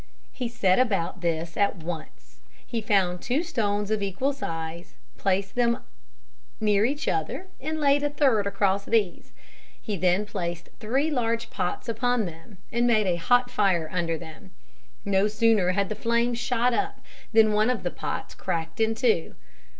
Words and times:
He 0.31 0.47
set 0.49 0.79
about 0.79 1.21
this 1.21 1.55
at 1.55 1.75
once. 1.75 2.39
He 2.65 2.81
found 2.81 3.21
two 3.21 3.43
stones 3.43 3.91
of 3.91 4.01
equal 4.01 4.33
size, 4.33 4.95
placed 5.15 5.53
them 5.53 5.83
near 6.59 6.85
each 6.85 7.07
other 7.07 7.49
and 7.59 7.79
laid 7.79 8.01
a 8.01 8.09
third 8.09 8.47
across 8.47 8.83
these. 8.83 9.31
He 9.79 9.95
then 9.95 10.25
placed 10.25 10.69
three 10.79 11.11
large 11.11 11.51
pots 11.51 11.87
upon 11.87 12.25
them 12.25 12.57
and 12.71 12.87
made 12.87 13.05
a 13.05 13.17
hot 13.17 13.51
fire 13.51 13.87
under 13.93 14.17
them. 14.17 14.49
No 15.05 15.27
sooner 15.27 15.73
had 15.73 15.87
the 15.87 15.93
flame 15.93 16.33
shot 16.33 16.73
up 16.73 16.99
than 17.31 17.53
one 17.53 17.69
of 17.69 17.83
the 17.83 17.91
pots 17.91 18.33
cracked 18.33 18.79
in 18.79 18.95
two. 18.95 19.35